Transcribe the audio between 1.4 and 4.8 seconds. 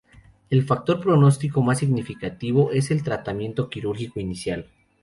más significativo es el tratamiento quirúrgico inicial.